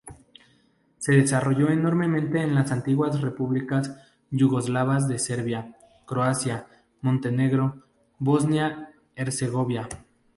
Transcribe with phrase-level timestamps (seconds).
[0.97, 3.95] Se desarrolló enormemente en las antiguas repúblicas
[4.31, 5.77] yugoslavas de Serbia,
[6.07, 6.65] Croacia
[7.03, 7.83] Montenegro
[8.19, 9.87] y Bosnia-Hercegovina.